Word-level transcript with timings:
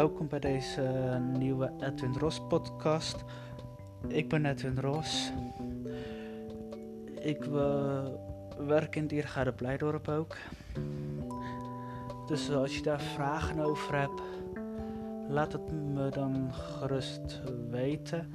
welkom 0.00 0.28
bij 0.28 0.38
deze 0.38 0.82
nieuwe 1.38 1.72
Edwin 1.80 2.14
Ros 2.18 2.40
podcast. 2.48 3.24
Ik 4.08 4.28
ben 4.28 4.46
Edwin 4.46 4.78
Ros. 4.78 5.32
Ik 7.20 7.44
uh, 7.46 8.04
werk 8.58 8.96
in 8.96 9.06
Diergaarde 9.06 9.52
Blijdorp 9.52 10.08
ook. 10.08 10.36
Dus 12.26 12.50
als 12.50 12.76
je 12.76 12.82
daar 12.82 13.00
vragen 13.00 13.60
over 13.60 13.98
hebt, 13.98 14.22
laat 15.28 15.52
het 15.52 15.72
me 15.72 16.08
dan 16.08 16.54
gerust 16.54 17.42
weten. 17.70 18.32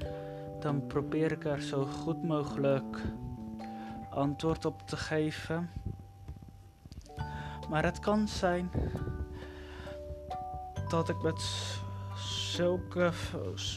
Dan 0.59 0.87
probeer 0.87 1.31
ik 1.31 1.45
er 1.45 1.61
zo 1.61 1.85
goed 1.85 2.23
mogelijk 2.23 3.01
antwoord 4.09 4.65
op 4.65 4.81
te 4.87 4.97
geven. 4.97 5.69
Maar 7.69 7.83
het 7.83 7.99
kan 7.99 8.27
zijn 8.27 8.69
dat 10.89 11.09
ik 11.09 11.21
met 11.21 11.41
zulke, 12.15 13.11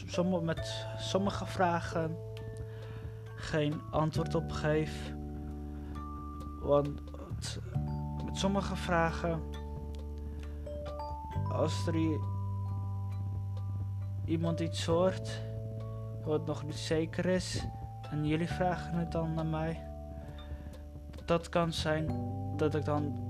sommige, 0.07 0.43
met 0.43 0.85
sommige 0.97 1.45
vragen 1.45 2.17
geen 3.35 3.81
antwoord 3.91 4.35
op 4.35 4.51
geef. 4.51 5.13
Want 6.61 7.01
met 8.25 8.37
sommige 8.37 8.75
vragen, 8.75 9.41
als 11.51 11.87
er 11.87 11.95
iemand 14.25 14.59
iets 14.59 14.85
hoort 14.85 15.41
wat 16.23 16.45
nog 16.45 16.65
niet 16.65 16.77
zeker 16.77 17.25
is 17.25 17.65
en 18.09 18.27
jullie 18.27 18.47
vragen 18.47 18.93
het 18.93 19.11
dan 19.11 19.33
naar 19.33 19.45
mij, 19.45 19.87
dat 21.25 21.49
kan 21.49 21.73
zijn 21.73 22.07
dat 22.55 22.75
ik 22.75 22.85
dan 22.85 23.27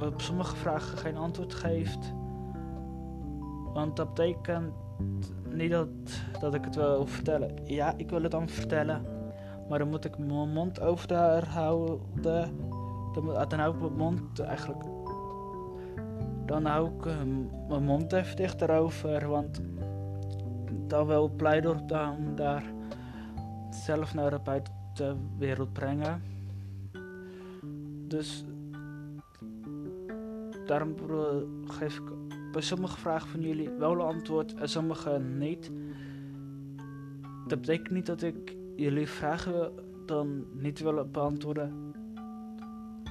op 0.00 0.20
sommige 0.20 0.56
vragen 0.56 0.98
geen 0.98 1.16
antwoord 1.16 1.54
geef 1.54 1.96
want 3.72 3.96
dat 3.96 4.14
betekent 4.14 4.72
niet 5.48 5.70
dat, 5.70 5.88
dat 6.40 6.54
ik 6.54 6.64
het 6.64 6.74
wil 6.74 7.06
vertellen. 7.06 7.50
Ja, 7.64 7.94
ik 7.96 8.10
wil 8.10 8.22
het 8.22 8.30
dan 8.30 8.48
vertellen. 8.48 9.02
Maar 9.68 9.78
dan 9.78 9.88
moet 9.88 10.04
ik 10.04 10.18
mijn 10.18 10.52
mond 10.52 10.80
over 10.80 11.08
daar 11.08 11.48
houden. 11.48 12.00
Dan, 12.20 13.48
dan 13.48 13.58
hou 13.58 13.74
ik 13.74 13.80
mijn 13.80 13.96
mond 13.96 14.40
eigenlijk. 14.40 14.82
Dan 16.46 16.64
hou 16.64 16.86
ik 16.86 17.04
uh, 17.04 17.14
mijn 17.68 17.84
mond 17.84 18.12
even 18.12 18.36
dichter 18.36 18.70
over. 18.70 19.28
Want 19.28 19.60
dan 20.86 21.06
wil 21.06 21.30
Pleidorp 21.36 21.88
dan 21.88 22.16
daar 22.34 22.64
zelf 23.70 24.14
naar 24.14 24.30
de 24.30 24.38
buitenwereld 24.38 25.72
brengen. 25.72 26.22
Dus 28.08 28.44
daarom 30.66 30.94
geef 31.64 31.96
ik 31.98 32.19
bij 32.52 32.62
sommige 32.62 32.98
vragen 32.98 33.28
van 33.28 33.40
jullie 33.40 33.70
wel 33.70 33.92
een 33.92 34.00
antwoord 34.00 34.54
en 34.54 34.68
sommige 34.68 35.18
niet. 35.18 35.70
Dat 37.46 37.60
betekent 37.60 37.90
niet 37.90 38.06
dat 38.06 38.22
ik 38.22 38.56
jullie 38.76 39.08
vragen 39.08 39.72
dan 40.06 40.44
niet 40.52 40.80
wil 40.80 41.04
beantwoorden. 41.04 41.94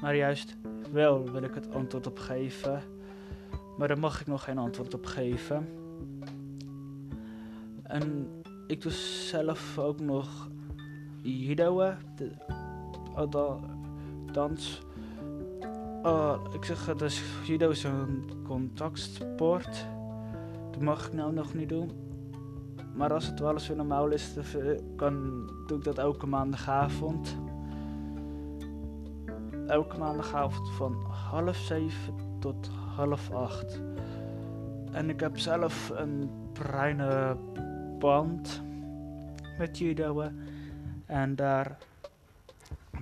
Maar 0.01 0.15
juist 0.15 0.57
wel 0.91 1.31
wil 1.31 1.43
ik 1.43 1.53
het 1.53 1.73
antwoord 1.73 2.07
op 2.07 2.17
geven. 2.17 2.81
Maar 3.77 3.87
daar 3.87 3.99
mag 3.99 4.21
ik 4.21 4.27
nog 4.27 4.43
geen 4.43 4.57
antwoord 4.57 4.93
op 4.93 5.05
geven. 5.05 5.67
En 7.83 8.27
ik 8.67 8.81
doe 8.81 8.91
zelf 8.91 9.77
ook 9.77 9.99
nog 9.99 10.49
judoën. 11.21 11.95
Dans 14.31 14.81
Oh, 16.03 16.35
ik 16.53 16.65
zeg, 16.65 16.95
dus 16.95 17.23
judo 17.45 17.69
is 17.69 17.83
een 17.83 18.29
contactsport. 18.43 19.85
Dat 20.71 20.81
mag 20.81 21.07
ik 21.07 21.13
nou 21.13 21.33
nog 21.33 21.53
niet 21.53 21.69
doen. 21.69 21.91
Maar 22.95 23.13
als 23.13 23.25
het 23.25 23.39
wel 23.39 23.53
eens 23.53 23.67
weer 23.67 23.77
normaal 23.77 24.09
is, 24.09 24.33
dan 24.95 25.47
doe 25.67 25.77
ik 25.77 25.83
dat 25.83 25.97
elke 25.97 26.25
maandagavond. 26.25 27.37
Elke 29.67 29.97
maandagavond 29.97 30.69
van 30.69 30.95
half 31.31 31.55
zeven 31.57 32.13
tot 32.39 32.69
half 32.95 33.31
acht. 33.31 33.81
En 34.91 35.09
ik 35.09 35.19
heb 35.19 35.37
zelf 35.37 35.91
een 35.95 36.29
bruine 36.53 37.37
band 37.99 38.61
met 39.57 39.77
judo. 39.77 40.23
En 41.05 41.35
daar 41.35 41.77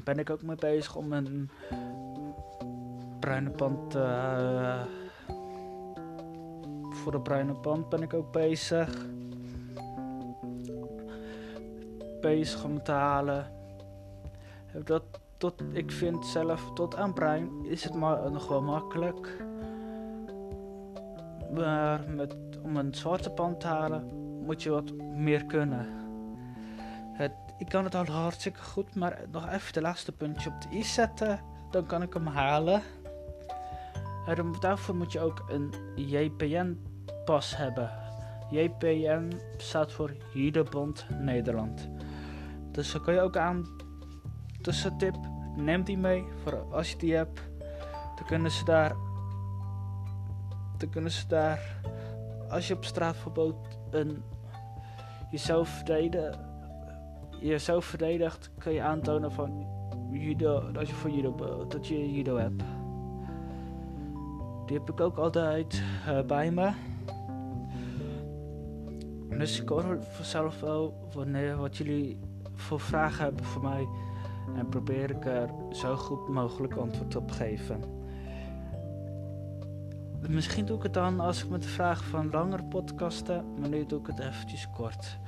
ben 0.03 0.19
ik 0.19 0.29
ook 0.29 0.41
mee 0.41 0.55
bezig 0.55 0.95
om 0.95 1.13
een 1.13 1.49
bruine 3.27 3.49
pand. 3.49 3.95
Uh, 3.95 4.81
voor 6.89 7.11
de 7.11 7.19
bruine 7.19 7.53
pand 7.53 7.89
ben 7.89 8.01
ik 8.01 8.13
ook 8.13 8.31
bezig. 8.31 9.05
Bezig 12.21 12.63
om 12.63 12.83
te 12.83 12.91
halen. 12.91 13.51
Dat, 14.83 15.03
tot, 15.37 15.63
ik 15.71 15.91
vind 15.91 16.25
zelf 16.25 16.73
tot 16.73 16.95
aan 16.95 17.13
bruin 17.13 17.49
is 17.65 17.83
het 17.83 17.93
maar, 17.93 18.31
nog 18.31 18.47
wel 18.47 18.61
makkelijk. 18.61 19.43
Maar 21.53 22.09
met, 22.09 22.35
om 22.61 22.77
een 22.77 22.95
zwarte 22.95 23.29
pand 23.29 23.59
te 23.59 23.67
halen 23.67 24.07
moet 24.45 24.63
je 24.63 24.69
wat 24.69 24.93
meer 24.97 25.45
kunnen. 25.45 25.87
Het, 27.13 27.33
ik 27.57 27.69
kan 27.69 27.83
het 27.83 27.95
al 27.95 28.05
hartstikke 28.05 28.59
goed, 28.59 28.95
maar 28.95 29.21
nog 29.31 29.49
even 29.49 29.73
de 29.73 29.81
laatste 29.81 30.11
puntje 30.11 30.49
op 30.49 30.61
de 30.61 30.77
i 30.77 30.83
zetten. 30.83 31.39
Dan 31.71 31.85
kan 31.85 32.01
ik 32.01 32.13
hem 32.13 32.27
halen. 32.27 32.81
En 34.27 34.53
daarvoor 34.59 34.95
moet 34.95 35.11
je 35.11 35.19
ook 35.19 35.43
een 35.47 35.73
JPN-pas 35.95 37.57
hebben. 37.57 37.91
JPN 38.49 39.31
staat 39.57 39.91
voor 39.91 40.15
Judebond 40.33 41.05
Nederland. 41.19 41.89
Dus 42.71 42.91
dan 42.91 43.01
kan 43.01 43.13
je 43.13 43.19
ook 43.19 43.37
aan. 43.37 43.67
Tussentip, 44.61 45.15
neem 45.55 45.83
die 45.83 45.97
mee 45.97 46.25
voor 46.43 46.73
als 46.73 46.91
je 46.91 46.97
die 46.97 47.15
hebt. 47.15 47.41
Dan 48.15 48.25
kunnen 48.25 48.51
ze 48.51 48.65
daar. 48.65 48.95
Dan 50.77 50.89
kunnen 50.89 51.11
ze 51.11 51.27
daar. 51.27 51.81
Als 52.49 52.67
je 52.67 52.75
op 52.75 52.85
straat 52.85 53.13
bijvoorbeeld 53.13 53.77
een 53.91 54.23
jezelf 55.31 55.83
jezelf 57.39 57.85
verdedigt, 57.85 58.51
kun 58.57 58.73
je 58.73 58.81
aantonen 58.81 59.31
van 59.31 59.67
judo, 60.11 60.71
dat 60.71 60.87
je 60.87 60.93
voor 60.93 61.09
judo, 61.09 61.65
dat 61.67 61.87
je 61.87 62.11
judo 62.11 62.37
hebt. 62.37 62.76
Die 64.67 64.77
heb 64.77 64.89
ik 64.89 64.99
ook 64.99 65.17
altijd 65.17 65.83
uh, 66.07 66.21
bij 66.21 66.51
me. 66.51 66.71
Dus 69.37 69.61
ik 69.61 69.69
hoor 69.69 69.97
vanzelf 70.09 70.59
wel 70.59 71.09
wanneer 71.13 71.57
wat 71.57 71.77
jullie 71.77 72.19
voor 72.53 72.79
vragen 72.79 73.23
hebben 73.23 73.45
voor 73.45 73.61
mij. 73.61 73.87
En 74.55 74.69
probeer 74.69 75.09
ik 75.09 75.25
er 75.25 75.49
zo 75.71 75.95
goed 75.95 76.27
mogelijk 76.27 76.75
antwoord 76.75 77.15
op 77.15 77.27
te 77.27 77.33
geven. 77.33 77.83
Misschien 80.29 80.65
doe 80.65 80.77
ik 80.77 80.83
het 80.83 80.93
dan 80.93 81.19
als 81.19 81.43
ik 81.43 81.49
met 81.49 81.61
de 81.61 81.67
vraag 81.67 82.03
van 82.03 82.29
langere 82.29 82.63
podcasten, 82.63 83.45
maar 83.59 83.69
nu 83.69 83.85
doe 83.85 83.99
ik 83.99 84.07
het 84.07 84.19
eventjes 84.19 84.69
kort. 84.69 85.19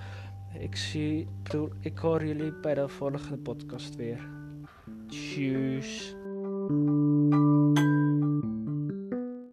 Ik 0.59 0.75
zie, 0.75 1.27
ik 1.79 1.97
hoor 1.97 2.25
jullie 2.25 2.53
bij 2.53 2.73
de 2.73 2.87
volgende 2.87 3.37
podcast 3.37 3.95
weer. 3.95 4.29
Tjus. 5.07 6.15